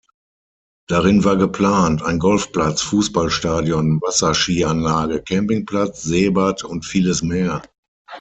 Darin 0.89 1.23
war 1.25 1.35
geplant, 1.35 2.01
ein 2.01 2.17
Golfplatz, 2.17 2.81
Fußballstadion, 2.81 4.01
Wasserskianlage, 4.01 5.21
Campingplatz, 5.21 6.01
Seebad 6.01 6.63
und 6.63 6.87
vieles 6.87 7.21
mehr. 7.21 7.61